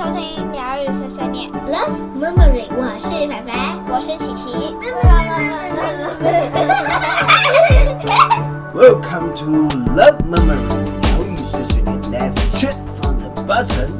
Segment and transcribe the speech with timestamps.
[0.00, 3.76] 收听疗愈碎碎念，Love Memory，我是凡凡。
[3.84, 4.56] 我是琪琪。
[8.72, 10.64] Welcome to Love Memory，
[11.02, 13.92] 疗愈碎碎念，Let's chat from the bottom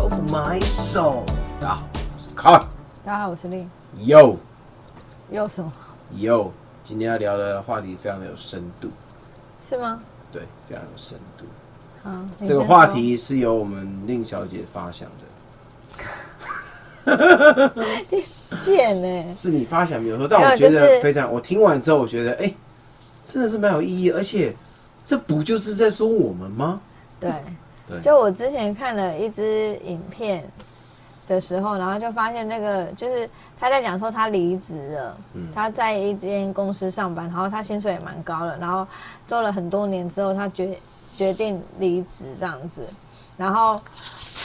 [0.00, 1.24] of my soul。
[1.58, 2.62] 大家好，我是 Carl。
[3.04, 3.68] 大家好，我是令。
[3.98, 4.36] Yo
[5.28, 5.72] 有什么
[6.14, 6.52] ？Yo，
[6.84, 8.92] 今天要聊的话题非常的有深度，
[9.60, 10.00] 是吗？
[10.30, 11.44] 对，非常有深度。
[12.38, 15.24] 这个话题是由我们令小姐发想的，
[18.64, 22.52] 贱呢、是你发想没有错，但我觉得非常，我听完之后，我觉得哎、
[23.24, 24.54] 真的是蛮有意义，而且
[25.04, 26.80] 这不就是在说我们吗？
[27.20, 27.30] 对，
[27.86, 28.00] 对。
[28.00, 30.44] 就我之前看了一支影片
[31.26, 35.48] 的时候，然后就发现那个就是他在讲说他离职了，嗯。
[35.54, 38.86] 他在一间公司上班，然后他薪水也蛮高的，然后
[39.26, 40.78] 做了很多年之后，他决
[41.16, 42.82] 决定离职这样子，
[43.36, 43.80] 然后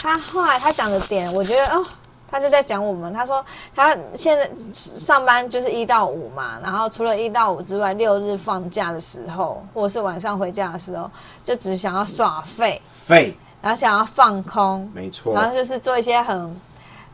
[0.01, 1.83] 他后来他讲的点，我觉得哦。
[2.31, 11.07] 他就在讲我们，他说他现在上班就是一到五嘛，然后除了一到五之外，六日放假的时候，或者是晚上回家的时候，
[11.45, 16.51] 就只想要耍废，废，然后想要放空，没错，然后就是做一些很，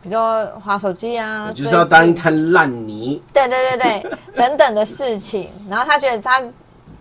[0.02, 3.22] 比如说划手机啊，就是要当一滩烂泥。
[3.34, 5.52] 对对对对 等等的事情。
[5.70, 6.42] 然后他觉得他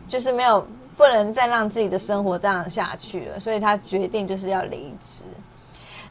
[0.08, 5.22] 就是没有不能再让自己的生活这样下去了，所以他决定就是要离职。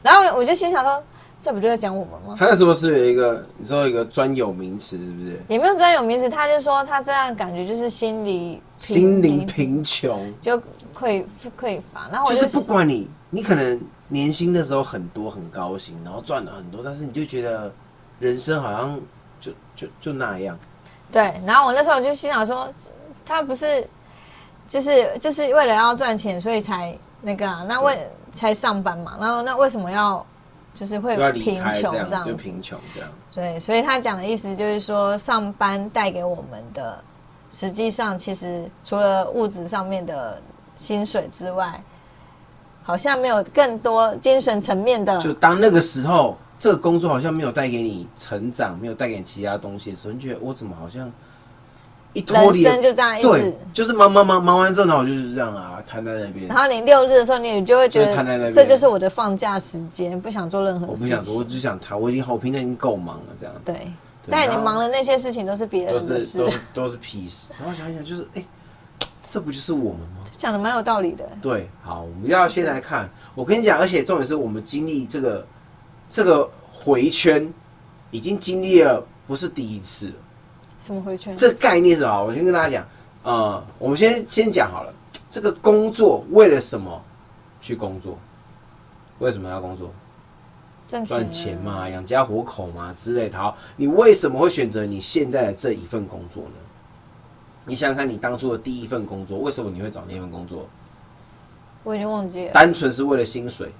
[0.02, 1.02] 然后我就心想说，
[1.40, 2.36] 这不就在讲我们吗？
[2.38, 5.40] 他那时候是有一个，你说有一个专有名词，是不是？
[5.48, 10.56] 也没有专有名词，他就说他这样感觉就是心理心灵贫穷，就
[10.96, 11.24] 匮
[11.58, 12.08] 匮乏。
[12.10, 17.72] 然后我就是不管你，你可能年薪的时候很多很高兴，然后赚了很多，但是你就觉得
[18.18, 19.00] 人生好像
[19.40, 20.58] 就就就那样。
[21.12, 22.68] 对，然后我那时候就心想说，
[23.24, 23.86] 他不是
[24.66, 27.96] 就是就是为了要赚钱，所以才那个啊，那为
[28.38, 30.24] 才上班嘛，然后那为什么要
[30.72, 32.30] 就是会贫穷这样子？
[32.30, 33.08] 就贫穷这样。
[33.32, 37.02] 对，所以他讲的意思就是说，上班带给我们的，
[37.50, 40.40] 实际上其实除了物质上面的
[40.76, 41.82] 薪水之外，
[42.82, 45.20] 好像没有更多精神层面的。
[45.20, 51.10] 就当那个时候，这个工作好像没有带给你成长，没有带给你其他东西的时候，你觉得我怎么好像
[52.14, 56.56] 一脱生就这样一对直，，就是忙忙忙忙完之后，然后我就是这样啊，瘫在那边然。
[56.56, 61.16] 后你六日的时候，你就会觉得这就是我的放假时间，不想做任何事情。
[61.16, 63.60] 我不想做，我只想谈，我已经好平常已经够忙了，这样子。
[63.64, 67.52] 对，对但你忙的那些事情都是别人的事是都，是都是屁事。
[67.58, 68.44] 然后想一想，就是哎、
[69.28, 70.24] 这不就是我们吗？
[70.36, 71.28] 讲的蛮有道理的。
[71.42, 73.08] 对，好，我们要先来看。
[73.34, 75.46] 我跟你讲，而且重点是我们经历这个
[76.10, 77.52] 这个回圈，
[78.10, 80.14] 已经经历了不是第一次了。
[80.78, 81.36] 什么回圈？
[81.36, 82.24] 这个概念是什么？
[82.24, 82.88] 我先跟大家讲，
[83.22, 84.92] 呃，我们先先讲好了，
[85.28, 87.02] 这个工作为了什么
[87.60, 88.18] 去工作？
[89.18, 89.90] 为什么要工作？
[90.86, 93.36] 赚钱赚钱嘛，养家活口嘛之类的。
[93.36, 96.54] 好，你为什么会选择你现在的这一份工作呢？
[97.66, 100.66] 你想想看，你当初的第一份工作，为什么你会找那份工作？
[101.84, 103.70] 我已经忘记了，单纯是为了薪水，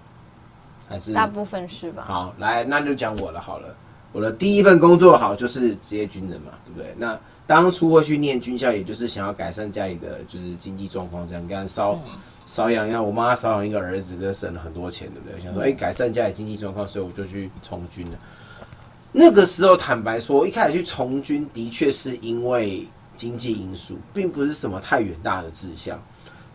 [0.87, 2.05] 还是大部分是吧？
[2.07, 3.75] 好，来，那就讲我的好了。
[4.13, 6.95] 我的第一份工作好就是职业军人嘛，对不对？
[6.97, 11.45] 那当初会去念军校，也就是想要改善家里的就是经济状况，这样。
[11.45, 11.99] 你看少
[12.47, 15.43] 少养养我妈少养一个儿子，就省了很多钱，对不对？
[15.43, 18.19] 想说哎、改善家里经济状况，所以我就去从军了。
[19.13, 22.87] 那个时候坦白说，一开始去从军的确是因为
[23.17, 25.99] 经济因素，并不是什么太远大的志向，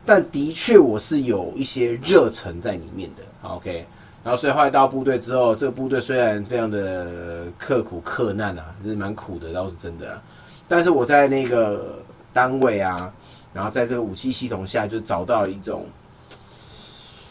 [0.05, 3.23] 但的确我是有一些热忱在里面的。
[3.49, 3.85] OK，
[4.23, 10.21] 然后所以后来到部队之后，这个部队虽然非常的刻苦克难啊，就是蛮苦的，倒是真的。
[10.67, 11.99] 但是我在那个
[12.31, 13.11] 单位啊，
[13.53, 15.85] 然后在这个武器系统下，就找到了一种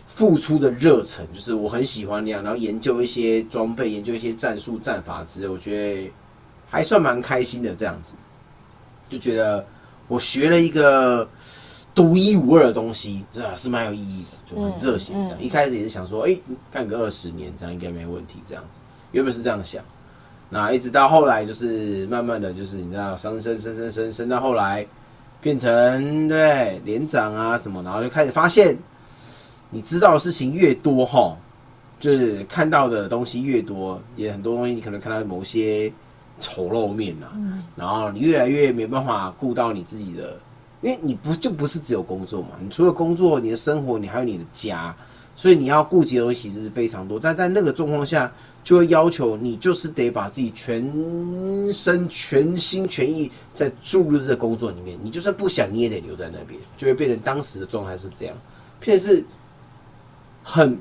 [0.07, 6.13] 付出的热忱，就是我很喜欢那样，然后研究一些装备，研究一些战术战法之类，我觉得
[6.69, 8.15] 还算蛮开心的这样子，
[9.09, 9.65] 就觉得
[10.09, 11.27] 我学了一个
[11.95, 13.51] 独一无二的东西，是吧？
[13.55, 15.31] 是蛮有意义的，就很热血这样。
[15.39, 16.37] 嗯一开始也是想说，哎、
[16.71, 18.79] 干个二十年，这样应该没问题，这样子，
[19.13, 19.83] 原本是这样想。
[20.49, 24.87] 那一直到后来，就是慢慢的就是你知道，升升升升升升到后来，
[25.41, 28.77] 变成对连长啊什么，然后就开始发现，
[29.71, 31.37] 你知道的事情越多哈，
[31.99, 35.93] 就是看到的东西越多，也很多东西你可能看到某些
[36.39, 37.29] 丑陋面呐、
[37.77, 40.39] 然后你越来越没办法顾到你自己的，
[40.83, 44.95] 因为你不就不是只有工作嘛，你除了工作，你的生活，你还有你的家，
[45.35, 48.31] 所以你要顾及的东西其实是非常多，但在那个状况下，
[48.65, 50.85] 就会要求你就是得把自己全
[51.73, 58.37] 身全心全意在注入这个工作里面，你就算不想，你也得留在那边，就会变成当时的状态是这样，
[58.81, 59.25] 偏是
[60.43, 60.79] 很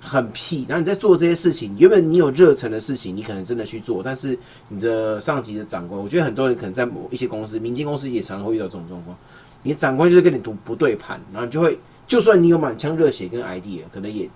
[0.00, 9.16] 很屁，然后你在做这些事情，原本你有热忱的事情，你可能真的去做，但是你的上级的长官，我觉得很多人可能在某一些公司，民间公司也常会遇到这种状况，
[9.64, 11.76] 你的长官就是跟你读不对盘，然后你就会，
[12.06, 14.28] 就算你有满腔热血跟 idea，可能也，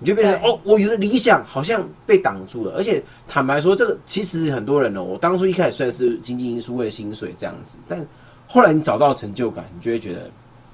[0.00, 8.04] 你就变成哦，我有的理想好像被挡住了，而且坦白说，这个其实很多人呢，我当初一开始虽然是经济因素为了薪水这样子，但
[8.46, 10.30] 后来你找到成就感，你就会觉得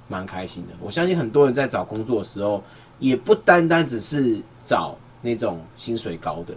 [0.07, 0.69] 蛮开心的。
[0.81, 2.63] 我相信很多人在找工作的时候，
[3.01, 6.55] 也不单单只是找那种薪水高的，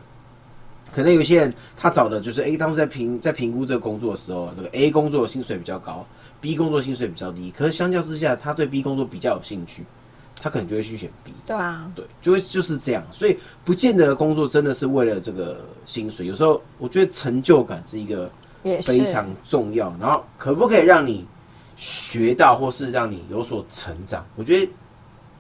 [0.92, 6.06] 可能有些人他找的就是，诶，当时在评在评估这个工作的时候，这个 A 工作的薪水比较高
[6.42, 9.86] ，B 工作薪水比较低，可是相较之下，他对 B 工作比较有兴趣，
[10.42, 11.34] 他可能就会去选 B。
[11.46, 18.30] 对啊，对，就会就是这样，所以不见得工作真的是为了这个薪水，有时候我觉得成就感是一个
[18.84, 21.26] 非常重要，然后可不可以让你
[21.76, 24.26] 学到，或是让你有所成长？
[24.36, 24.72] 我觉得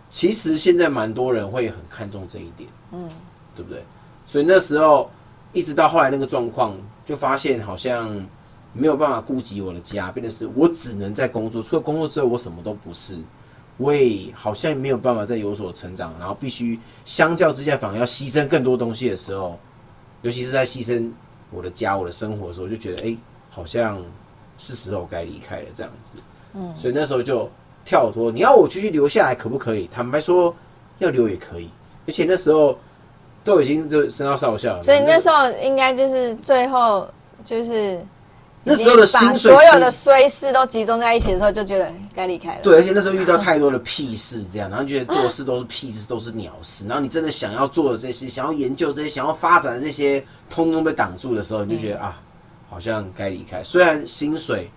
[0.10, 3.10] 其实现在蛮多人会很看重这一点，嗯，
[3.56, 3.84] 对不对？
[4.26, 5.10] 所以那时候
[5.54, 8.14] 一直到后来那个状况，就发现好像
[8.78, 13.18] 没有办法顾及我的家，变得是我只能在工作，除了工作之外，我什么都不是。
[13.78, 19.56] 我也好像没有办法再有所成长，然后必须相较之下反而要牺牲更多东西的时候，
[20.24, 21.12] 尤其是在牺牲
[21.52, 23.18] 我的家、我的生活的时候，我就觉得哎、诶
[23.52, 24.02] 好像
[24.58, 26.20] 是时候该离开了这样子。
[26.56, 27.48] 嗯，所以那时候就
[27.86, 29.88] 跳脱，你要我继续留下来可不可以？
[29.94, 30.52] 坦白说，
[30.98, 31.70] 要留也可以，
[32.08, 32.76] 而且那时候
[33.44, 37.08] 都已经就升到少校了，所以那时候应该就是最后
[37.46, 38.04] 就是
[38.68, 42.62] 那时候的薪水所有的衰事都集中在一起的时候，就觉得该离开了。
[42.62, 52.22] 对，而且那时候遇到太多的屁事，这样，然后觉得做事都是屁事，都是鸟事，然后你真的想要做的这些，想要研究这些，想要发展的这些，通通被挡住的时候，你就觉得、啊，
[52.70, 53.64] 好像该离开。
[53.64, 54.70] 虽然薪水，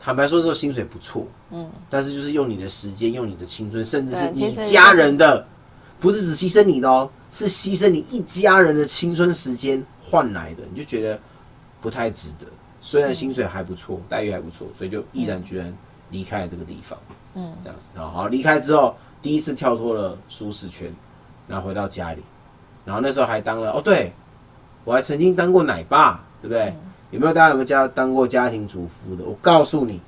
[0.00, 5.44] 坦白说，这个薪水不错，嗯，但是就是用你的时间，用你的青春，甚至是你家人的，
[5.98, 11.18] 不是只牺牲你的哦，是牺牲你一家人的青春时间换来的，你就觉得
[11.80, 12.46] 不太值得。
[12.86, 15.74] 虽然薪水还不错，待遇还不错，所以就毅然决然
[16.10, 16.98] 离开了这个地方。
[17.32, 17.90] 嗯，这样子。
[17.96, 20.94] 然后好离开之后，第一次跳脱了舒适圈，
[21.48, 22.22] 然后回到家里，
[22.84, 24.12] 然后那时候还当了哦，对
[24.84, 26.74] 我还曾经当过奶爸，对不对？
[27.10, 29.24] 有没有大家有没有家当过家庭主妇的？
[29.24, 29.98] 我告诉你，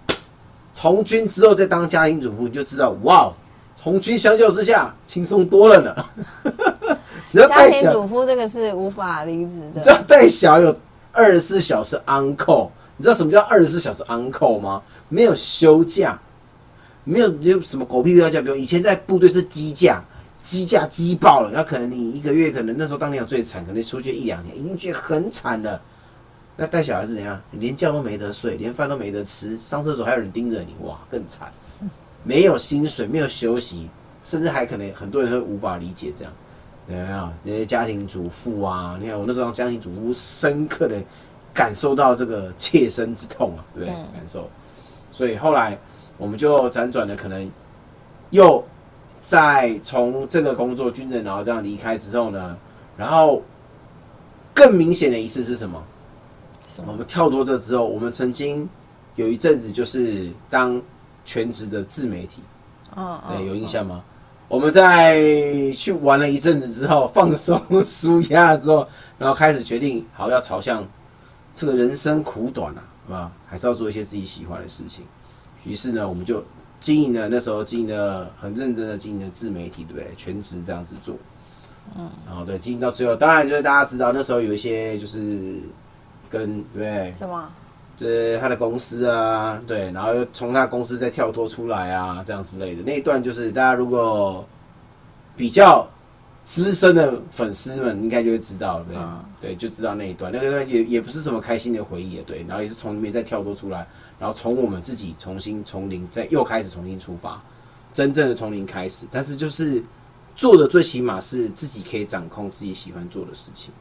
[0.75, 3.33] 从军之后再当家庭主妇，你就知道哇，
[3.75, 6.05] 从军相较之下轻松多了呢。
[7.49, 10.05] 家庭主妇这个是无法离职的。
[10.07, 10.75] 带小有
[11.17, 12.69] 二十四小时 uncle，
[12.99, 14.83] 你知道什么叫二十四小时 uncle 吗？
[15.09, 16.21] 没有休假，
[17.05, 20.05] 没有有什么狗屁要假，比如以前在部队是鸡假，
[20.45, 25.81] 鸡假鸡爆了，那可能你一个月可能那时候当年最惨，可能出去一两年，已经觉得很惨了。
[26.55, 27.41] 那带小孩是怎样？
[27.51, 31.51] 你连觉都没得睡，连饭都没得吃，上厕所还有人盯着你，哇，更惨。
[32.25, 33.89] 没有薪水，没有休息，
[34.23, 36.33] 甚至还可能很多人会无法理解这样。
[36.89, 38.97] 有没有那些家庭主妇啊？
[39.01, 41.03] 你看我那时候当家庭主妇，深刻的
[41.53, 43.95] 感受到这个切身之痛啊，对不对？
[43.95, 44.49] 感受。
[45.11, 45.79] 所以后来
[46.17, 47.51] 我们就辗转的可能
[48.31, 48.63] 又
[49.21, 52.57] 再从这个工作军人，然后这样离开之后呢，
[52.97, 53.43] 然后
[54.55, 55.83] 更明显的一次是什么？
[56.87, 58.69] 我们跳脱这之后，我们曾经
[59.15, 60.81] 有一阵子就是当
[61.25, 62.43] 全职的自媒体，
[62.95, 64.05] 哦对，有印象吗？
[64.49, 65.21] 我们在
[65.75, 68.87] 去玩了一阵子之后，放松舒压之后，
[69.19, 70.87] 然后开始决定，好要朝向
[71.55, 73.33] 这个人生苦短啊，是吧？
[73.49, 75.05] 还是要做一些自己喜欢的事情。
[75.65, 76.45] 于是呢，我们就
[76.81, 80.15] 经营了那时候经营的很认真的经营的自媒体，对不对？
[80.17, 81.17] 全职这样子做，
[81.97, 85.61] 嗯，然后对经营到最后，当然就是大家知道那时候有一些就是
[86.31, 87.13] 跟对不对？
[87.13, 87.51] 什么？
[87.97, 94.47] 就是他的公司啊，对，然后又从他公司再跳脱出来啊，这样之类的那一段，就是大家如果
[95.35, 95.89] 比较
[96.45, 103.87] 资深的粉丝们应该就会知道，对、嗯对，就知道那一段，那个段也也不是什么开心的回忆，对，然后也是从里面再跳脱出来，
[104.19, 107.43] 然后从我们自己重新从零再又开始重新出发，
[107.93, 109.83] 真正的从零开始，但是就是
[110.37, 113.73] 做的最起码是自己可以掌控自己喜欢做的事情，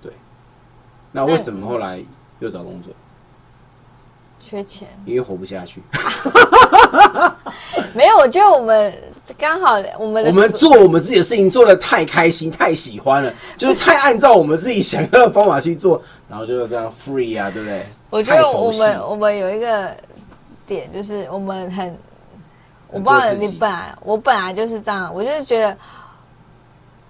[0.00, 0.12] 对。
[1.10, 2.00] 那为什么后来
[2.38, 2.94] 又找工作？
[4.40, 4.88] 缺钱？
[5.04, 5.82] 因为活不下去。
[7.94, 8.92] 没有，我觉得我们
[9.36, 17.86] 刚好我们的我们做我们自己的事情做的太开心、太喜欢了， 就是太按照我们自己想要的方法去做，然后就这样 free 啊，对不对？
[18.10, 19.94] 我觉得我们我们有一个
[20.66, 21.96] 点，就是我们很，
[22.90, 25.76] 我不知道你本来我本来就是这样，我就是觉得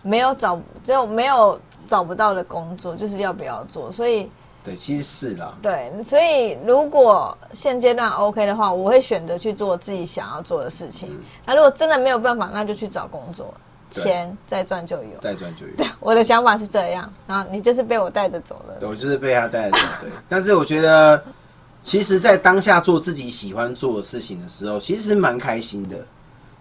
[0.02, 4.28] 没有找就没有找不到的工作，就是要不要做，所以
[4.68, 11.18] 对，其实是啦，对，所以如果现阶段 OK 的话，我会选择去做自己想要做的事情。
[11.46, 13.54] 那如果真的没有办法，那就去找工作。
[13.90, 15.18] 对钱再赚就有。
[15.22, 15.72] 再赚就有。
[15.74, 18.74] 对我的想法是这样，然后你就是被我带着走了。
[18.78, 19.84] 对，我就是被他带着走。
[20.02, 21.24] 对， 但是我觉得，
[21.82, 25.96] 其实，在当下做自己喜欢做的事情的时候，其实是蛮开心的，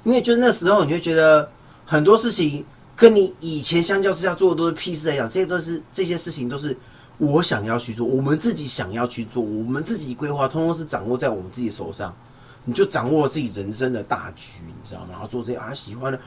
[0.05, 1.49] 因为就是那时候你会觉得
[1.85, 6.77] 很多事情跟你以前相较之下做的都是屁事来讲，这些都是这些事情都是
[7.17, 12.15] 我想要去做，我们自己想要去做，我们自己规划，通通是掌握在我们自己手上。
[12.63, 15.07] 你就掌握自己人生的大局，你知道吗？
[15.11, 16.19] 然后做这些啊喜欢的。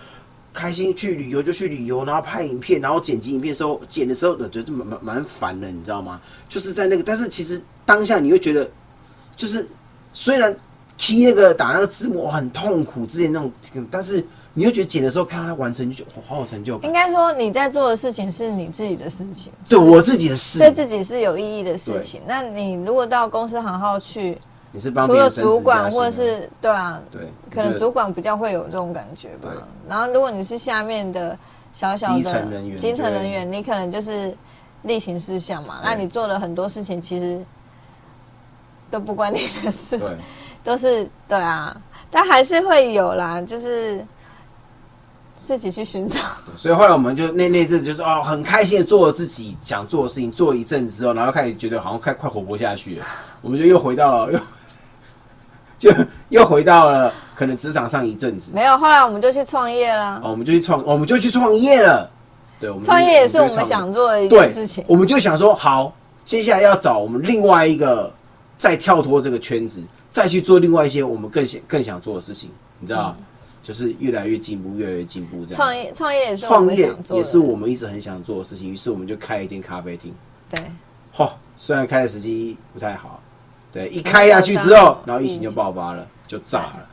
[0.52, 6.20] 开心去旅游就去旅游，然后拍影片，然后剪辑影片的时候，剪的时候觉得蛮蛮蛮烦的，你知道吗？
[6.48, 8.68] 就是在那个，但是其实当下你会觉得，
[9.36, 9.68] 就是
[10.12, 10.52] 虽然
[10.98, 13.52] 踢那个打那个字幕很痛苦，之前那种，
[13.90, 16.88] 但是你又觉得剪的时候看到它完成，就觉得好有成就感。
[16.88, 22.20] 应该说你在做的事情是你自己的事情，对我自己的事，对自己是有意义的事情。
[22.26, 24.36] 那你如果到公司行号去，
[24.72, 29.50] 你是帮除了主管或者是对啊，对，可能主管比较会有这种感觉吧。
[29.88, 31.36] 然后如果你是下面的
[31.72, 34.36] 小小的基层人员，基层人员，你可能就是
[34.82, 35.80] 例行事项嘛。
[35.82, 37.40] 那你做了很多事情，其实
[38.90, 40.16] 都不关你的事，对，
[40.64, 41.76] 都是对啊，
[42.10, 44.04] 但还是会有啦，就是
[45.50, 46.20] 自己去寻找。
[46.56, 53.04] 所以后来我们就那那阵就是哦，很开心的做了自己想做的事情，做一阵子之后，然后开始觉得好像快快活不下去了，
[53.42, 54.38] 我们就又回到了又。
[55.80, 55.90] 就
[56.28, 60.20] 又回到了可能职场上一阵子，没有，后来我们就去创业了。
[60.22, 62.08] 哦，我们就去创，我们就去创业了。
[62.60, 64.84] 对，我们创业也是我们想做的一件事情。
[64.86, 65.90] 我们就想说，好，
[66.26, 68.12] 接下来要找我们另外一个，
[68.58, 72.50] 再跳脱这个圈子，再去做另外一些我们更想更想做的事情。
[72.78, 73.16] 你知道，
[73.62, 75.56] 就是越来越进步，越来越进步这样。
[75.56, 78.70] 创业，创业也是创业也是我们一直很想做的事情。
[78.70, 80.14] 于是我们就开一间咖啡厅。
[80.48, 80.60] 对，
[81.14, 83.20] 嚯，虽然开的时机不太好。
[83.72, 86.88] 对，一开下去之后，然后疫情就爆发了，就炸了。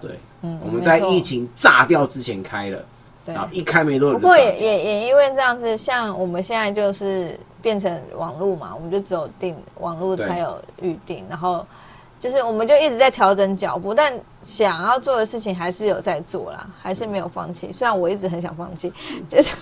[0.00, 2.82] 对，嗯，我们在疫情炸掉之前开了，
[3.26, 4.18] 然后一开没多久。
[4.18, 11.66] 不过也也也因为这样子，像我们现在就是变成网络嘛，我们就只有订网络才有预定，然后
[12.26, 17.70] 就是我们就一直在调整脚步，但想要做的事情还是有在做啦，还是没有放弃。
[17.70, 18.92] 虽然我一直很想放弃，
[19.28, 19.52] 就是。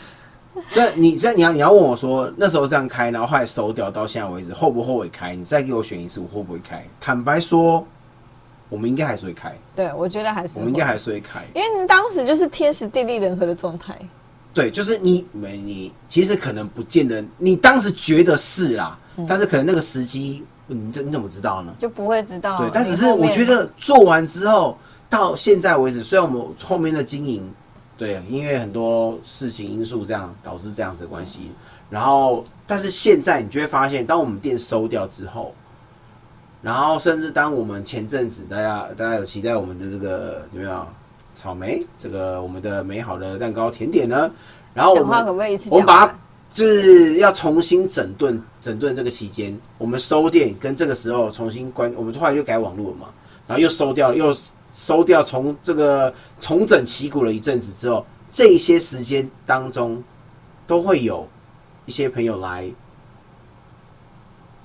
[0.71, 5.35] 所以你，所以你要你要问我说，那时候这样开，然后后来收掉，到现在为止后不后悔开？
[5.37, 6.83] 你再给我选一次，我会不会开？
[6.99, 7.87] 坦白说，
[8.71, 9.53] 我们应该还是会开。
[9.77, 13.95] 对，我觉得还是我们应该还是会开，因为当时就是天时地利人和的状态。
[14.55, 18.97] 对，就是你没你，其实可能不见得，你当时觉得是啦，
[19.29, 21.73] 但是可能那个时机，你这你怎么知道呢？
[21.79, 22.59] 就不会知道。
[22.59, 24.77] 对，但只是我觉得做完之后，
[25.09, 27.53] 到现在为止，虽然我们后面的经营。
[27.97, 31.53] 对，因为很多事情因素这样导致这样子的关系，
[31.89, 35.55] 然后但是现在你就会发现，当我们店收掉之后，
[36.61, 40.85] 然后甚至当我们前阵子大家大家有期待我们的这个有没有
[41.37, 44.29] 草莓这个我们的美好的蛋糕甜点呢？
[44.75, 45.27] 然后我们
[45.71, 46.19] 我们把它
[46.55, 53.09] 就是要重新整顿整顿这个期间，我们收店跟这个时候重新关，我们后来就改网络了嘛，
[53.47, 54.35] 然后又收掉了又。
[54.77, 60.03] 收掉，从这个重整旗鼓了一阵子之后，这些时间当中，
[60.67, 61.29] 都会有
[61.87, 62.69] 一些朋友来，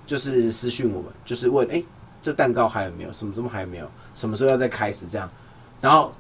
[0.08, 1.84] 就是私讯我们，就是问：哎，
[2.24, 3.14] 这蛋糕还有没有？
[3.14, 3.88] 什么什么还有没有？
[4.16, 5.06] 什么时候要再开始？
[5.06, 5.30] 这样。
[5.80, 6.12] 然后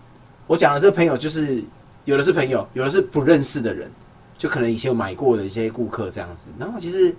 [0.45, 1.63] 我讲的这个朋友，就是
[2.05, 3.89] 有的是朋友，有的是不认识的人，
[4.39, 6.50] 就可能以前有买过的一些顾客这样子。
[6.58, 7.15] 然后其实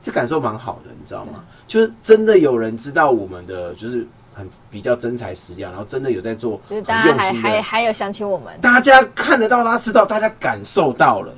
[0.00, 1.44] 这感受蛮好的，你知道吗？
[1.68, 4.04] 就是真的有人知道我们的，就是。
[4.34, 11.34] 很比较真材实料，然后真的有在做，就是大家还还还有想起我们，大家看得到，大家知道，大家感受到了，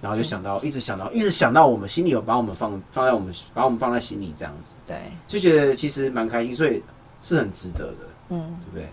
[0.00, 4.96] 然后就想到，一直想到，一直想到我们心里有把我们放放在我们把我们放在心里这样子，对，
[5.28, 6.82] 就觉得其实蛮开心，所以
[7.20, 7.98] 是很值得的，
[8.30, 8.88] 嗯，对不对？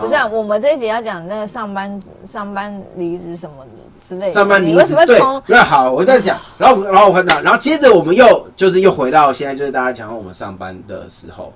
[0.00, 3.56] 不是，啊我们这一集要讲那个上班上班离职什么
[4.00, 11.52] 之类的，上班离职对，那好，我再讲，然后然后我看到，然后接着我们又就是又回到现在，就是大家讲我们上班的时候。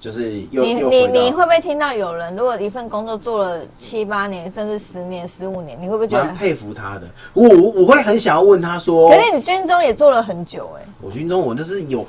[0.00, 7.08] 就是你你你会不会听到有人，如果一份工作做了七八年，甚至十年、十五年，你会不会觉得佩服他的？
[7.32, 10.86] 我我会很想要问他说，可是你军中也做了很久哎。
[11.02, 12.06] 我军中我那是有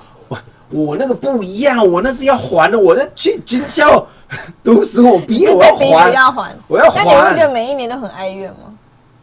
[0.72, 2.78] 我我那个不一样，我那是要还的。
[2.78, 4.06] 我那去军校
[4.64, 7.04] 读书，我毕业 我要还，要还，我要还。
[7.04, 8.74] 那你会觉得每一年都很哀怨吗？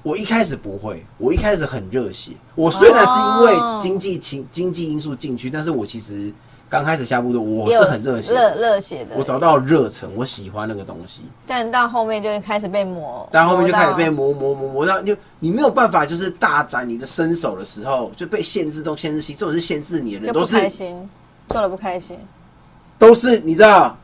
[0.03, 2.33] 我一开始不会，我一开始很热血。
[2.55, 6.33] 我虽然是因为经济情经济因素进去，但是我其实。
[6.69, 9.15] 刚开始下部队，我是很热血，热热血的。
[9.17, 11.21] 我找到热忱，我喜欢那个东西。
[11.47, 20.57] 但到后面就会开始被磨，但后面就开始被磨磨磨磨到，就你没有办法，就是大展你的身手的时候，就被限制都限制性，这种是限制你的人，都是
[21.49, 22.19] 做的不开心，
[22.99, 23.97] 都是你知道，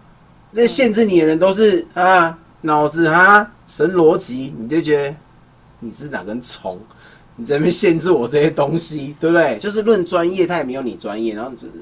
[0.53, 5.17] 这限制你的人都是啊，脑子啊神逻辑，你就觉得
[5.81, 6.79] 你是哪根虫？
[7.35, 9.59] 你在那边限制我这些东西，对不对？
[9.59, 11.73] 就是论专业，他也没有你专业，然后就是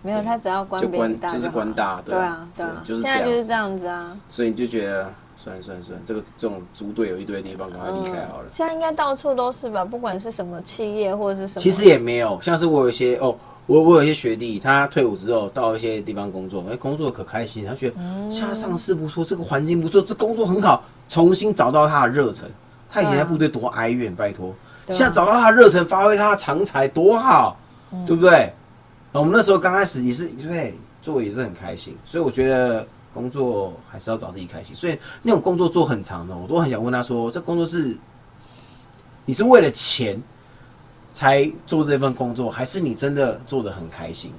[0.00, 4.16] 没有他只要官就就是好官大，对啊对啊，就是现在就是这样子啊。
[4.30, 8.48] 所以你就觉得算了算了算了，这个这种猪队友一堆的地方，赶快离开好了。
[8.48, 17.96] 现在应该到处都是吧，不管是什么企业或者是什么，其实也没有，像是我有一些哦，我我有一些学弟，他退伍之后到一些地方工作，哎，工作可开心，他觉得
[18.30, 22.50] 现在上司不错，这个环境不错，这工作很好，重新找到他的热忱。
[22.90, 24.54] 他以前在部队多哀怨，拜托，
[24.88, 27.56] 现在找到他的热忱，发挥他的长才，多好，
[28.06, 28.52] 对不对？
[29.12, 34.74] 我们那时候刚开始也是对做也是很开心，所以我觉得工作还是要找自己开心。
[34.74, 37.96] 所以那种工作做很长的，我都很想问他说，这工作是
[39.24, 40.20] 你是为了钱
[41.12, 44.32] 才做这份工作，还是你真的做的很开心？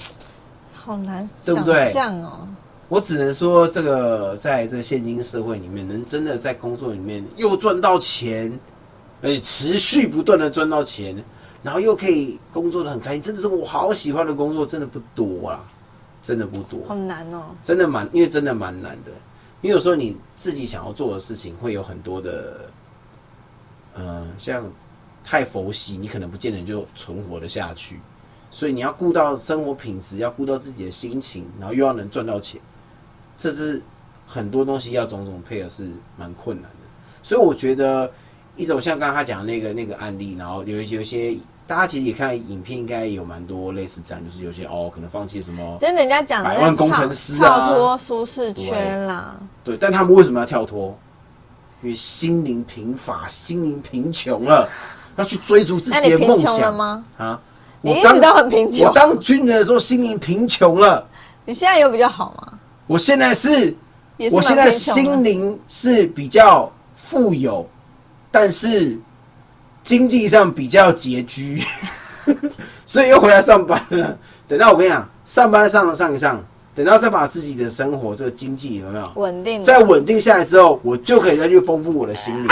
[0.74, 2.48] 好难对不对想象哦。
[2.90, 8.52] 我只能说，这个在这个现今社会里面，能真的在工作里面又赚到钱，
[9.22, 11.24] 而且持续不断的赚到钱，
[11.64, 15.64] 然后又可以工作的很开心，真的是我好喜欢的工作，真的不多啊，
[16.22, 16.82] 真的不多。
[16.88, 19.12] 好难哦，真的蛮，因为真的蛮难的。
[19.62, 22.70] 因为有时候你自己想要做的事情，会有很多的，
[23.96, 24.62] 嗯、像
[25.24, 28.00] 太佛系，你可能不见得就存活的下去。
[28.52, 32.62] 所以你要顾到生活品质，要顾到自己的心情，然后又要能赚到钱，
[33.38, 33.82] 这是
[34.28, 36.78] 很多东西要种种配合是蛮困难的。
[37.24, 38.12] 所以我觉得
[38.56, 49.40] 一种像刚刚他讲的那个那个案例，然后有一有一些大家其实也看影片，应该有蛮多类似这样，就是有些哦可能放弃什么就是人家讲百万工程师啊跳脱舒适圈啦。
[49.64, 50.96] 对，但他们为什么要跳脱？
[51.82, 54.70] 因为心灵贫乏，心灵贫穷了，
[55.16, 57.04] 要去追逐自己的梦想吗？
[57.18, 57.40] 啊！
[57.82, 61.06] 你我当一直都很贫穷我当军人的时候心灵贫穷了，
[61.46, 62.54] 你现在有比较好吗？
[62.88, 63.76] 我现在是，
[64.20, 67.68] 是我现在心灵是比较富有，
[68.32, 68.98] 但是
[69.84, 71.64] 经济上比较拮据，
[72.86, 74.18] 所以又回来上班了。
[74.48, 76.42] 等到我跟你讲，上班上上一上，
[76.76, 79.12] 等到再把自己的生活这个经济有没有？
[79.16, 82.48] 稳定的，在稳定下来之后，我就可以再去丰富我的心灵，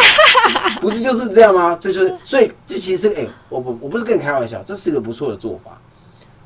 [0.79, 1.75] 不是就是这样吗？
[1.81, 5.71] 这就是，所以这其实是哎、我不我不是跟你开玩笑，这是个不错的做法，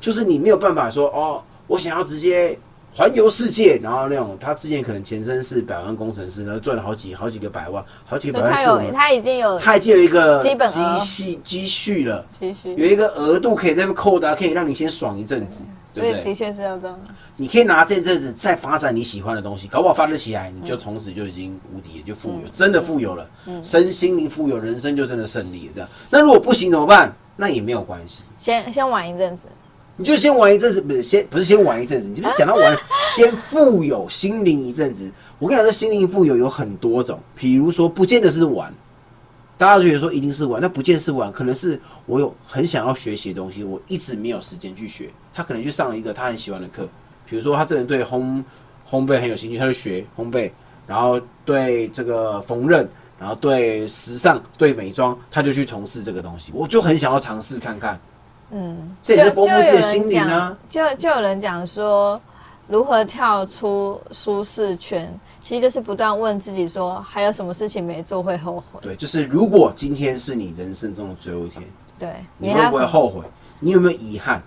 [0.00, 2.58] 就是你没有办法说哦，我想要直接
[2.94, 15.60] 环游世界，然后那种他之前可能前身是百万工程师，然后赚了好几好几个百万，好几个百万是我们，有他已经有他已经有一个基本积蓄积蓄了，积蓄，有一个额度可以在那边扣的，可以让你先爽一阵子？
[16.00, 16.98] 所以的确是要这样。
[17.36, 23.28] 你可以拿这阵子再发展你喜欢的东西，搞不好发得起来，你就从此就已经无敌了，就富有，真的富有了，
[23.62, 25.72] 身心灵富有，人生就真的胜利了。
[25.74, 27.14] 这样，那如果不行怎么办？
[27.36, 29.46] 那也没有关系，先先玩一阵子，
[29.96, 32.74] 你就先玩一阵子，不是先不是先玩一阵子，你不是讲到玩，
[33.14, 35.10] 先富有心灵一阵子。
[35.38, 38.72] 我跟你讲，这心灵富有有很多种，比如说不见得是玩，
[39.58, 45.08] 大家都觉得说一定是玩，那不见是玩，可能是我有很想要学习的东西，我一直没有时间去学。
[45.34, 46.86] 他可能去上了一个他很喜欢的课，
[47.26, 48.42] 比如说他这人对烘
[48.90, 50.50] 烘焙很有兴趣，他就学烘焙，
[50.86, 52.86] 然后对这个缝纫，
[53.18, 56.52] 然后对时尚、对美妆，他就去从事这个东西。
[56.54, 57.98] 我就很想要尝试看看，
[58.50, 60.56] 嗯，这也是丰富自己的心灵啊。
[60.68, 62.20] 就就有人讲说，
[62.68, 68.80] 如何跳出舒适圈，其实就是不断问自己说，还有什么事情没做会后悔？
[68.82, 71.62] 对，就是如果今天是你人生中的最后一天，
[71.98, 72.86] 对，你会不会？
[72.86, 73.22] 后悔？
[73.60, 74.42] 你有没有遗憾？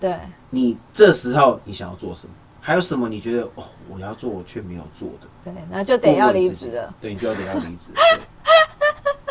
[0.00, 0.18] 对，
[0.50, 2.34] 你这时候你想要做什么？
[2.60, 5.28] 还有什么你觉得哦，我要做我却没有做的？
[5.44, 6.94] 对，那就得要离职了。
[7.00, 7.90] 对，你就要得要离职。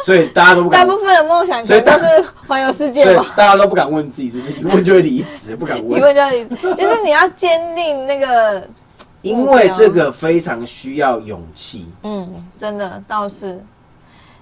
[0.04, 2.06] 对所以大家都不敢，大部分的梦想可所以都是
[2.48, 3.34] 环游世界所以吧。
[3.36, 4.60] 大家都不敢问自己，是不是？
[4.60, 8.68] 一问就会离职， 不敢问一问，就要离职，就是你要坚定那个，
[9.22, 11.86] 因为这个非常需要勇气。
[12.04, 13.64] 嗯，真的倒是。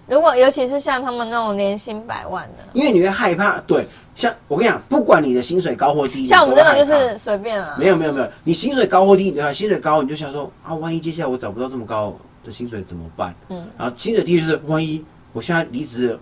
[0.07, 9.53] 如果尤其是像他们那种年薪百万的，因为你会害怕，对，像我跟你讲，不管你的薪水高或低，像我们这种就是随便啊，没有没有没有，你薪水高或低，对吧？
[9.53, 13.35] 薪水高你就想说啊，万一接下来我找不到这么高的薪水怎么办？
[13.49, 16.17] 嗯，然后薪水低就是万一我现在离职，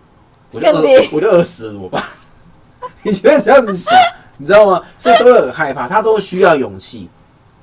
[0.51, 2.03] 我就饿，我就饿死了怎么办？
[3.03, 3.93] 你觉得这样子想，
[4.37, 4.81] 你知道吗？
[4.99, 7.09] 所以都会很害怕，他都需要勇气。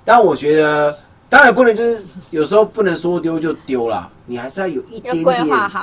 [0.05, 5.25] 但我觉得，当然不能就是有时候不能说丢就丢啦，你还是要有一点点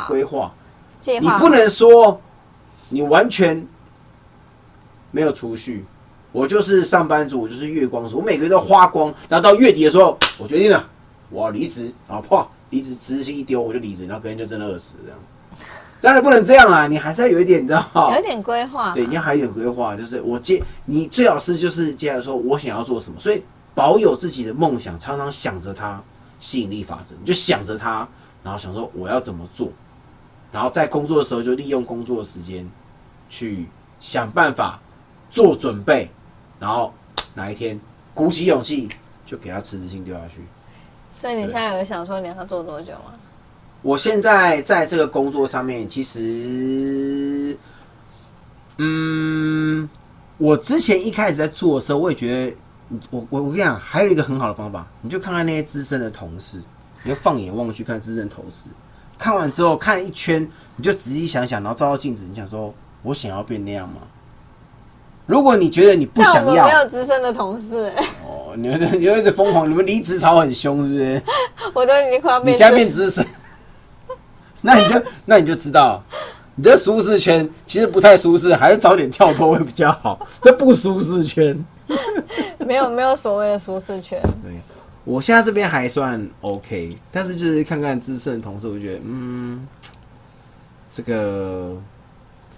[0.08, 0.54] 规划。
[1.19, 2.19] 你不能说
[2.89, 3.67] 你完全
[5.10, 5.86] 没有储蓄，
[6.32, 10.88] 我就是上班族，我就是月光族，我每个月都花光，然后到月底的时候，我决定了，
[11.30, 15.19] 我要离职，然后啪，离职辞职信一丢我就离职，然后隔天就真的饿死了这样。
[16.02, 23.44] 当然不能这样啦，你还是要有一点，你知道有一点规划，对，你要还有点规划，就是我接你最好是就是接下来说我想要做什么，所以
[23.76, 26.02] 保有自己的梦想，常常想着它，
[26.40, 28.08] 吸引力法则，你就想着它，
[28.44, 29.70] 然后想说我要怎么做，
[30.52, 32.68] 然后在工作的时候就利用工作的时间
[33.30, 33.68] 去
[34.00, 34.80] 想办法
[35.30, 36.10] 做准备，
[36.60, 36.92] 然后
[37.36, 37.80] 哪一天
[38.16, 38.90] 鼓起勇气
[39.24, 40.42] 就给他辞职信丢下去。
[41.16, 43.14] 所以你现在有想说你要做多久吗？
[43.82, 47.58] 我现在在这个工作上面，其实，
[48.78, 49.89] 嗯，
[50.38, 52.56] 我之前一开始在做的时候，我也觉得，
[53.10, 56.62] 我我我跟你讲，还有一个很好的方法，你就看看那些资深的同事，
[57.04, 58.65] 你就放眼望去看资深同事，
[59.17, 64.02] 看完之后看一圈，你就仔细想想，然后照照镜子，你想说，我想要变那样吗？
[65.26, 71.22] 如果你觉得你不想要没，有资深的同事、欸，哦，你们你们一直疯狂，你们离职潮很凶，是不是？
[71.74, 73.26] 我都已经快要变你现在变资深，
[74.62, 76.04] 那你就 那你就知道，
[76.56, 80.28] 你这舒适圈其实不太舒适，还是早点跳脱会比较好。
[80.41, 81.65] 这不舒适圈，
[82.65, 84.21] 没有没有所谓的舒适圈。
[84.43, 84.52] 对
[85.04, 89.67] 我现在这边还算 OK，但是就是看看资深的同事，我就觉得嗯，
[90.91, 91.76] 这个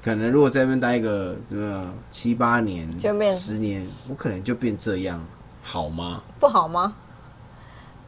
[0.03, 5.25] 可能如果在那边待个呃七八年、就变十年，我可能就变这样，
[5.63, 6.21] 好吗？
[6.37, 6.93] 不好吗？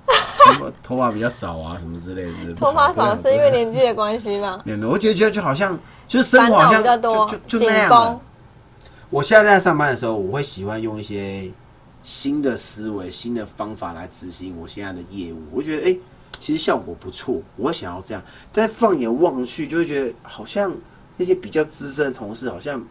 [0.05, 2.53] 头发 头发比较少啊，什么之类的。
[2.59, 4.61] 头发少是因为年纪的关系吗？
[4.63, 8.21] 没有没有，我觉得觉得就好像就是生活好像比较多就，就就那样。。
[9.09, 11.49] 我现在在上班的时候，我会喜欢用一些
[12.03, 15.37] 新的思维、新的方法来执行我现在的业务。
[15.51, 15.99] 我觉得哎、诶
[16.39, 18.23] 其实效果不错，我想要这样。
[18.51, 20.71] 但放眼望去，就会觉得好像
[21.17, 22.83] 那些比较资深的同事，好像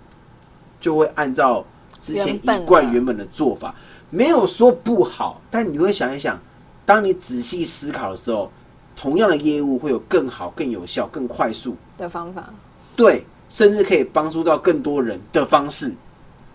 [0.80, 1.64] 就会按照
[2.00, 3.74] 之前一贯原本的做法，
[4.08, 6.40] 没有说不好，但你会想一想，
[6.86, 8.50] 当你仔细思考的时候，
[8.96, 12.52] 同样的业务会有更好、更有效、更快速的方法，
[12.94, 15.92] 对，甚至可以帮助到更多人的方式，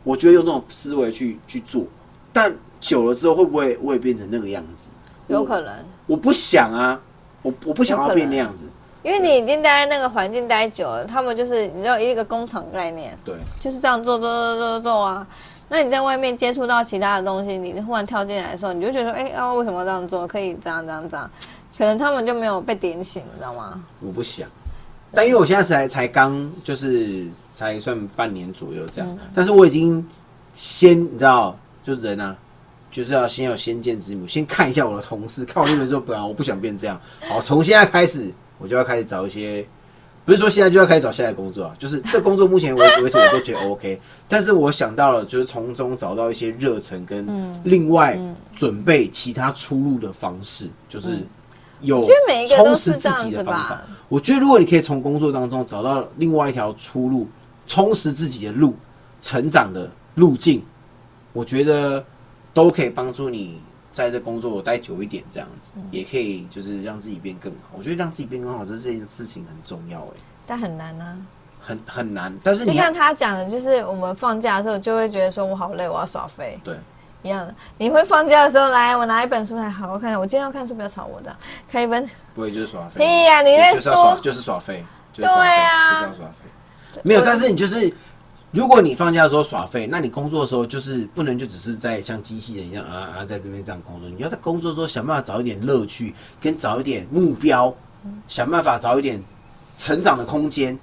[0.03, 1.83] 我觉得用这种思维去去做，
[2.31, 4.89] 但久了之后会不会我也变成那个样子？
[5.27, 5.73] 有可能，
[6.07, 6.99] 我不想啊，
[7.41, 8.63] 我我不想要变那样子。
[9.01, 15.27] 因为你已经待在那个环境待久了，他们就是你知道一个工厂概念，对，就是这样做做做做做啊。
[15.69, 20.27] 那你在外面接触到其他的东西，你忽然跳进来的时候，你就觉得说，哎、啊，为什么这样做？
[20.27, 21.29] 可以这样这样这样，
[21.77, 23.81] 可能他们就没有被点醒，你知道吗？
[24.01, 24.49] 我不想。
[25.11, 30.05] 但因为我现在才才刚就是才算半年左右这样，但是我已经
[30.55, 32.35] 先你知道，就是人啊，
[32.91, 36.99] 就是要先有先见之明，先看一下我的同事，看我那边之后，不然我不想变这样。
[37.27, 39.65] 好，从现在开始，我就要开始找一些，
[40.25, 47.27] 不是说现在就要开始找下一个工作啊，就是这工作目前为 为止我都觉得 OK，但是我想到了，就是从中找到一些热忱跟
[47.63, 48.19] 另外
[48.53, 51.17] 准备其他出路的方式，就是
[51.81, 52.05] 有
[52.47, 53.87] 充实自己的方法吧。。
[54.07, 57.27] 我觉得如果你可以从工作当中找到另外一条出路，
[57.65, 58.75] 充实自己的路，
[59.21, 60.63] 成长的路径，
[61.33, 62.03] 我觉得
[62.53, 63.59] 都可以帮助你
[64.05, 67.69] 在这工作待久一点，这样子、嗯也可以就是让自己变更好。
[67.77, 71.17] 我觉得让自己变更好，这这件事情很重要，哎，但很难啊，
[71.59, 72.33] 很很难。
[72.43, 76.77] 但是就像他讲的，就是我们放假的时候就会觉得说我好累，我要耍废对
[77.23, 77.53] 一样的。
[77.77, 81.37] 你会放假的时候来，我拿一本书来，好好看，我今天要看书，不要吵我这样，
[81.69, 82.09] 看一本。
[82.33, 83.05] 不会就是耍废。
[83.05, 87.01] 屁呀、你在说就是耍废，就是对啊就是要耍废。
[87.03, 87.93] 没有，但是你就是，
[88.51, 94.09] 如果你放假的时候耍废，那你工作的时候就是不能就只是在像机器人一样啊啊，在这边这样工作。
[94.09, 97.71] 你要在工作的时候想办法找一点乐趣，跟找一点目标，
[98.27, 99.21] 想办法找一点
[99.77, 100.77] 成长的空间。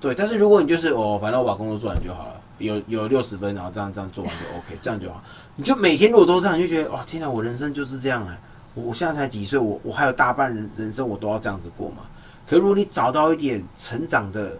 [0.00, 5.22] 对，但是如果你就是哦，反正我把工作做完就好了，有有六十分，然后这样这样做完就 OK，这样就好。
[5.56, 8.38] 你就每天如果都这样，你就觉得哇，天哪，我人生就是这样啊！
[8.74, 12.02] 我我现在才几岁，我我还有大半人人生我都要这样子过嘛。
[12.46, 14.52] 可如果你找到一点成长的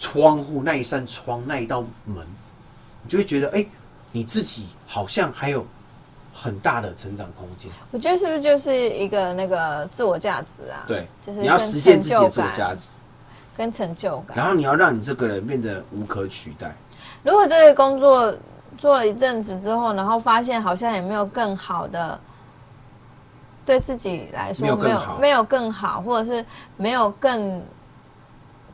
[0.00, 2.26] 窗户，那一扇窗，那一道门，
[3.02, 3.64] 你就会觉得，哎、
[4.10, 5.64] 你自己好像还有
[6.34, 7.70] 很大的成长空间。
[7.92, 10.82] 我觉得是不是就是一个那个自我价值啊？
[10.88, 12.88] 对，就是你要实现自己的自我价值，
[13.54, 14.36] 跟成就感。
[14.36, 16.74] 然后你要让你这个人变得无可取代。
[17.22, 18.34] 如果这个工作
[18.78, 22.18] 做了一阵子之后，然后发现好像也没有更好的，
[23.66, 26.42] 对自己来说没有没有更好，或者是
[26.78, 27.62] 没有更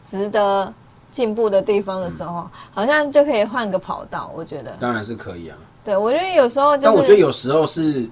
[0.06, 0.72] 值得
[1.16, 4.31] 进步的地方的时候，好像就可以换个跑道。
[4.37, 8.07] 我觉得，当然是可以啊，对我觉得有时候就是，但我觉得有时候是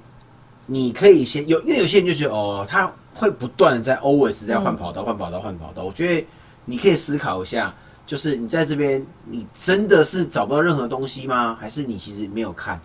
[0.64, 5.85] 你可以先有，因为有些人就觉得哦，他会不断的在 always 在换跑道、换跑道、换跑道。
[5.85, 6.27] 我觉得
[6.64, 7.75] 你可以思考一下，
[8.07, 11.59] 就是你在这边，你真的是找不到任何东西吗？
[11.61, 12.81] 还是你其实没有看？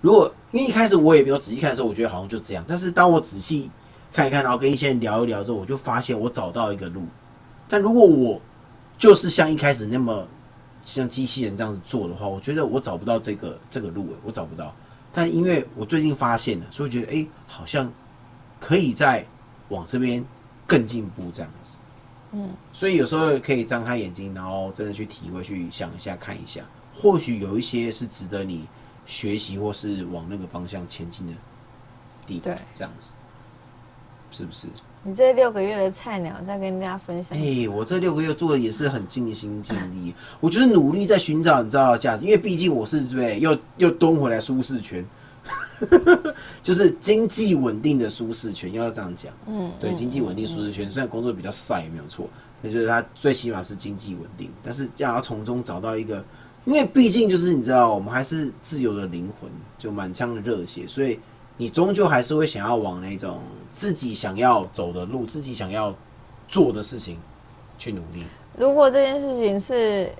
[0.00, 2.64] 如果因为一开始我也没有仔细看的时候，我觉得好像就这样。
[2.66, 3.70] 但是当我仔细
[4.14, 7.02] 看一看，然后跟一些人聊一聊之后，我就发现我找到一个路。
[7.68, 8.40] 但如果我
[9.02, 10.24] 就是像一开始那么
[10.80, 14.72] 像机器人这样子做的话，我觉得我找不到这个这个路，诶，我找不到。
[15.12, 17.92] 但因为我最近发现了，所以觉得哎、诶好像
[18.60, 19.26] 可以再
[19.70, 20.24] 往这边
[20.68, 21.78] 更进步这样子。
[22.30, 26.62] 嗯，所以有时候可以张开眼睛，然后真的去体会、去想一下、看一下，
[26.94, 28.68] 或许有一些是值得你
[29.04, 31.32] 学习或是往那个方向前进的
[32.24, 33.14] 地方对，这样子，
[34.30, 34.68] 是不是？
[35.04, 37.36] 你这六个月的菜鸟再跟大家分享。
[37.36, 45.04] 哎、，我这六个月做的也是很尽心尽力，我就是努力在寻找你知道的价值，因为毕竟我是对不对，又又蹲回来舒适圈，
[46.62, 49.32] 就是经济稳定的舒适圈，要这样讲。
[49.48, 52.28] 嗯，对，嗯经济稳定舒适圈，虽然工作比较晒没有错，
[52.60, 56.24] 那就是它最起码是经济稳定，但是要从中找到一个，
[56.64, 61.18] 因为毕竟就是你知道，我们还是自由的灵魂，就满腔的热血，所以
[61.56, 63.40] 你终究还是会想要往那种
[63.74, 65.94] 自己想要走的路，自己想要
[66.48, 67.18] 做的事情
[67.78, 68.24] 去努力。
[68.58, 70.12] 如果这件事情是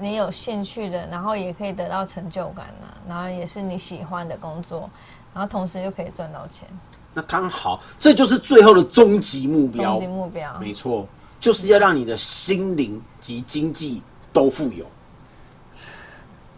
[0.00, 4.90] 你有兴趣的，然后也可以得到成就感呢、然后也是你喜欢的工作，
[5.32, 6.68] 然后同时又可以赚到钱，
[7.12, 10.06] 那刚好，这就是最后的终极目标终极。
[10.06, 10.58] 目标。
[10.58, 11.06] 没错，
[11.40, 14.84] 就是要让你的心灵及经济都富有。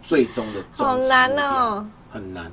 [0.01, 2.51] 最终的终极好难哦，很难。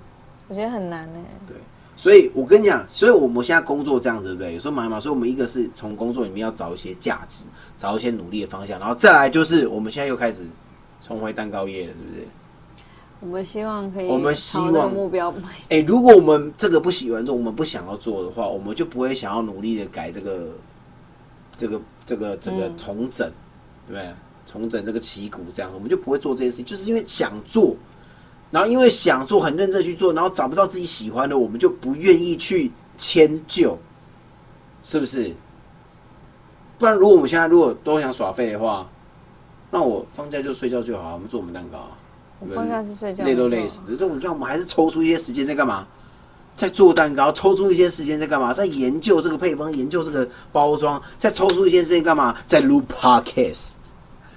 [0.49, 1.19] 我觉得很难呢。
[1.47, 1.57] 对，
[1.97, 4.55] 所以我跟你讲，所以我们现在工作这样子，对不对？
[4.55, 7.45] 有时候蛮嘛，所以我们一个是从工作里面要找一些价值，
[7.77, 10.47] 找一些努力的方向，然后再来就是我们现在又开始
[11.01, 12.29] 重回蛋糕业了，对不对？
[13.21, 15.35] 我们希望可以我们希望目标
[15.71, 20.49] 哎、如果我们这个不喜欢做，我们不想要做的话，我们就不会想要努力的改这个、
[21.57, 23.27] 这个、这个、这个嗯重整，
[23.89, 24.13] 对不对？
[24.45, 27.75] 重整这个旗鼓，这样我们就不会做这些事情，就是因为想做，
[28.55, 33.77] 然后因为想做，很认真去做，然后找不到自己喜欢的，我们就不愿意去迁就，
[34.85, 35.35] 是不是？
[36.79, 38.89] 不然，如果我们现在如果都想耍废的话，
[39.73, 41.99] 那我放假就睡觉就好，我们做我们蛋糕啊。
[42.39, 43.97] 我放假是睡觉，累都累死了。
[43.99, 45.85] 但我看，我们还是抽出一些时间在干嘛？
[46.55, 48.55] 在做蛋糕，抽出一些时间在干嘛？
[48.55, 52.37] 在研究这个配方，研究这个包装，再抽出一些时间干嘛？
[52.47, 53.73] 在录 podcast，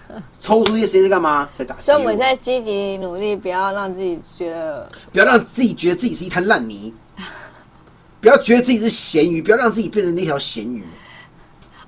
[0.40, 1.48] 抽出一些时间在干嘛？
[1.54, 1.76] 在打。
[1.80, 6.94] 所以我们在积极努力，不要让自己觉得不要让自己觉得自己是一滩烂泥，
[8.22, 10.84] 不要觉得自己是咸鱼，不要让自己变成那条咸鱼。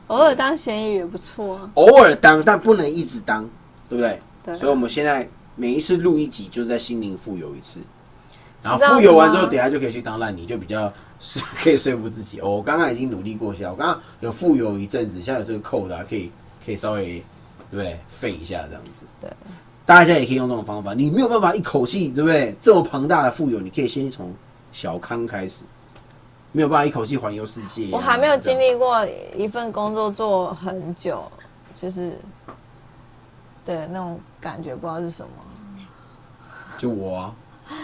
[0.07, 1.71] 偶尔当咸鱼也不错啊。
[1.75, 3.47] 偶尔当，但不能一直当，
[3.87, 4.19] 对不对？
[4.43, 7.79] 对所以我们现在每一次录一集，就是在心灵富有一次，
[8.63, 10.91] 然后富有完之后，等下就可以去当烂泥，就比较
[11.61, 12.39] 可以说服自己。
[12.39, 16.31] 哦，我刚刚已经努力过一下，我刚刚有富有一阵子，现在有这个扣的、啊，可以
[16.65, 17.23] 可以稍微
[17.71, 19.01] 对不对废一下这样子。
[19.21, 19.29] 对，
[19.85, 20.93] 大家也可以用这种方法。
[20.93, 22.55] 你没有办法一口气，对不对？
[22.61, 24.33] 这么庞大的富有，你可以先从
[24.71, 25.63] 小康开始，
[26.51, 29.05] 没有办法一口气环游世界啊、我还没有经历过
[29.35, 31.23] 一份工作做很久，
[31.75, 32.19] 就是
[33.65, 35.29] 的那种感觉，不知道是什么。
[36.77, 37.35] 就我啊。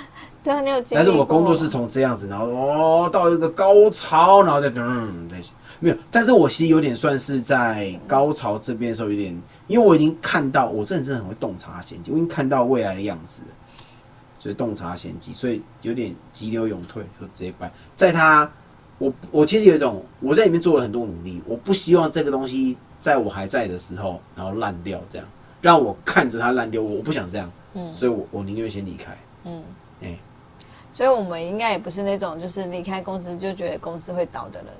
[0.43, 1.03] 对啊，你有经历？
[1.03, 5.37] 但是我工作是从这样子，然后哦到一个高潮，然后再嗯再
[5.79, 13.41] 没有，但是我其实有点算是在高潮这边的时候有点，因为我已经看到我这人真的很会洞察先机，我已经看到未来的样子，
[14.39, 17.71] 所以洞察先机，所以有点急流勇退，就直接掰。
[17.95, 18.49] 在他，
[18.97, 25.27] 我我其实有一种我在里面做了很多努力，我不希望这个东西在我还在的时候，然后烂掉，这样
[25.61, 29.17] 让我看着它烂掉，我我不想这样，嗯所以我我宁愿先离开。
[29.43, 29.63] 嗯，
[30.01, 30.17] 哎
[30.93, 34.71] 所以我们应该也不是那种就是离开公司就觉得公司会倒的人。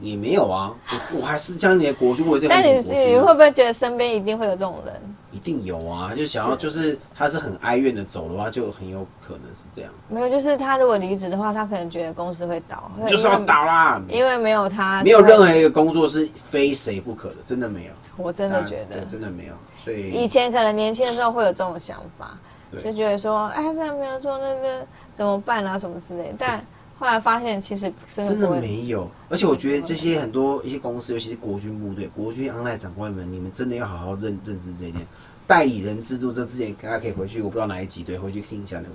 [0.00, 0.74] 也没有啊，
[1.12, 4.94] 我我还是将你的国军，我也是很但你你会不会觉得身边一定会有这种人？
[5.32, 14.00] 一定有啊，就想要就是他是很哀怨的走的话，就很有可能是这样，没有，就是他如果离职的话，他可能觉得公司会倒，会就是要，倒啦。
[14.08, 19.52] 因为因为没有他，没有任何一个工作是非谁不可的，真的没有，我真的觉得，真的没有。
[19.84, 22.38] 所以以前可能年轻的时候会有这种想法，
[22.82, 26.34] 就觉得说，哎，这样没有做那个怎么办啊，什么之类。
[26.38, 26.64] 但
[26.98, 28.60] 后来发现，其实真的。
[28.60, 35.06] 没有，而且我觉得这些很多一些公司，尤其是国军部队、国军 online 长官们，你们真的要好好认认知这一点。
[35.46, 38.94] 代理人制度，这之前大家可以回去，我不知道哪一集，对，回去听一下那个。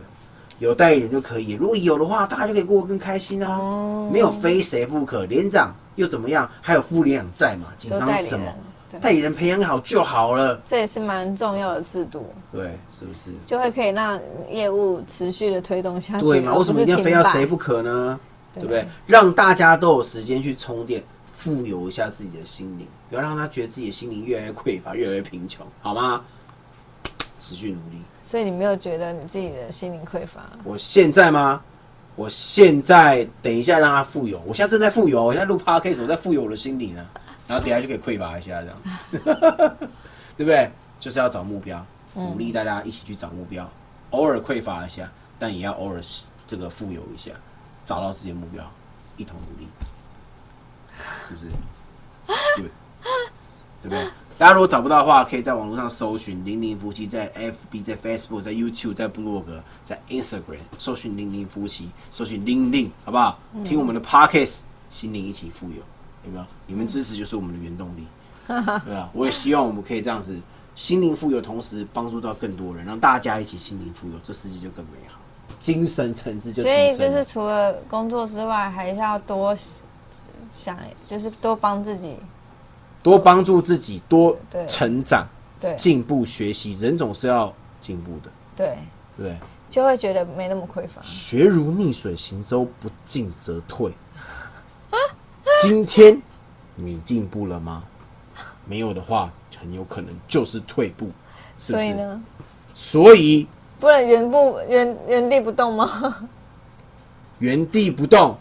[0.59, 3.57] 有代理人就可以，如果有的话，大家就可以过得更开心啊。
[3.57, 6.49] 哦没有非谁不可，连长又怎么样？
[6.59, 7.67] 还有副连长在嘛？
[7.77, 8.45] 紧就张什么
[8.99, 13.31] 代理人？，培养好就好了，这也是蛮重要的制度，对，是不是？
[13.45, 16.25] 就会可以让业务持续的推动下去。
[16.25, 16.55] 对嘛？
[16.55, 18.19] 为什么一定要非要谁不可呢？
[18.53, 18.87] 对不对对？
[19.07, 21.01] 让大家都有时间去充电，
[21.31, 26.21] 富有一下自己的心灵，不要让他觉得自己的心灵越来越匮乏，越来越贫穷，好吗？
[27.39, 28.01] 持续努力。
[28.23, 30.41] 所以你没有觉得你自己的心灵匮乏？
[30.63, 31.61] 我现在吗？
[32.17, 37.05] 我现在等一下让他富有，我现在正在富有，我现在录 podcast，我在富有我的心灵呢，
[37.51, 38.81] 然后等下就可以匮乏一下，这样，
[40.37, 40.71] 对不对？
[41.01, 43.69] 就是要找目标，鼓励大家一起去找目标，
[44.11, 46.01] 偶尔匮乏一下，但也要偶尔
[46.47, 47.31] 这个富有一下，
[47.85, 48.63] 找到自己的目标，
[49.17, 49.67] 一同努力，
[51.27, 51.47] 是不是？
[52.55, 52.71] 对。
[53.83, 54.07] 对不对？
[54.37, 59.43] 大家如果找不到的话，可以在网络上搜寻“零零夫妻”，在 FB、在 Facebook、在 YouTube、在 Blog、
[59.83, 63.39] 在 Instagram 搜寻“零零夫妻”，搜寻“零零”，好不好？
[63.65, 64.61] 听我们的 Podcast，
[64.91, 65.81] 心灵一起富有，
[66.25, 66.45] 有没有？
[66.67, 68.07] 你们支持就是我们的原动力，
[68.85, 70.37] 对啊，我也希望我们可以这样子，
[70.75, 75.19] 心灵富有，同时帮助到更多人，让大家一起心灵富有，这世界就更美好，
[75.59, 79.55] 精神层次就所以就是除了工作之外，还是要多
[80.49, 82.17] 想，就是多帮自己。
[83.03, 85.27] 多帮助自己，多成长、
[85.59, 88.77] 对进步、学习，人总是要进步的，对，
[89.17, 89.35] 对？
[89.71, 91.01] 就会觉得没那么匮乏。
[91.01, 93.91] 学如逆水行舟，不进则退。
[95.61, 96.19] 今天
[96.75, 97.83] 你进步了吗？
[98.65, 101.11] 没有的话，很有可能就是退步，
[101.59, 101.83] 是不是？
[101.83, 102.23] 所以呢，
[102.73, 103.47] 所以
[103.79, 106.27] 不能原不原原地不动吗？
[107.39, 108.37] 原地不动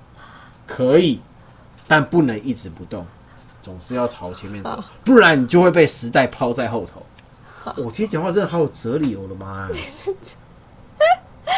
[0.66, 1.20] 可以，
[1.88, 3.06] 但不能一直不动，
[3.62, 7.02] 总是要朝前面走，不然你就会被时代抛在后头。
[7.76, 9.68] 我今天讲话真的好有哲理哦，我的妈呀！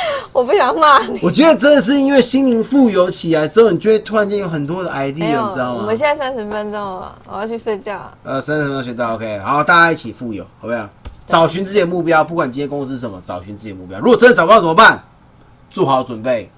[0.33, 1.21] 我不想骂你。
[1.23, 5.97] 我觉得真的是因为心灵富有起来之后，你就会突然间有很多的 idea，你知道吗我们？
[5.97, 8.01] 现在三十分钟了，我要去睡觉。
[8.25, 10.89] 呃，三十分钟学到 OK，好，大家一起富有，好不好？
[11.27, 13.99] 找寻自己的目标，不管今天公司是什么，找寻自己的目标。
[14.01, 15.03] 如果真的找不到怎么办？
[15.71, 16.51] 做好准备，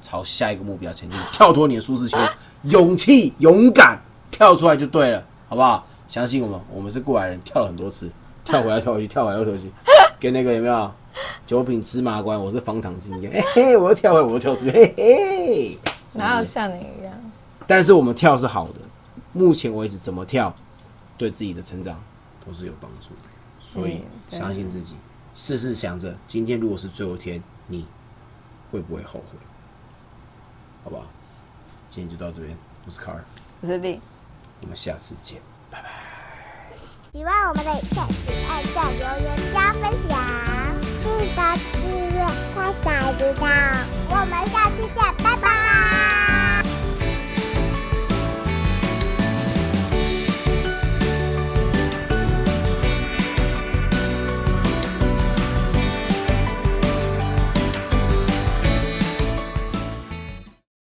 [0.00, 2.28] 朝下一个目标前进，跳脱你的舒适圈，
[2.62, 5.84] 勇气、勇敢跳出来就对了，好不好？
[6.08, 8.08] 相信我们，我们是过来人，跳了很多次，
[8.44, 9.72] 跳回来跳回去，跳回来跳回去，
[10.20, 10.90] 跟那个有没有
[11.46, 12.42] 九品芝麻官？
[12.42, 15.78] 我是方糖经验， 嘿嘿，我又跳回，我又跳出去，嘿嘿。
[16.14, 17.14] 哪有像你一样？
[17.66, 18.74] 但是我们跳是好的，
[19.32, 20.54] 目前为止怎么跳，
[21.16, 22.00] 对自己的成长
[22.46, 23.28] 都是有帮助的。
[23.60, 24.96] 所以相信自己，
[25.34, 27.86] 事事想着今天如果是最后一天，你
[28.70, 29.38] 会不会后悔？
[30.84, 31.04] 好不好？
[31.88, 33.24] 今天就到这边，我是卡尔，
[33.60, 34.00] 我是丽。
[34.60, 35.40] 我们下次见。
[35.70, 35.88] 拜拜
[37.12, 40.51] 喜欢我们的影片，请按下留言加分享，
[41.02, 41.40] 记得
[41.72, 43.46] 订阅，快想知道。
[44.08, 46.11] 我们下期见，拜拜